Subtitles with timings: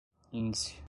[0.31, 0.73] índice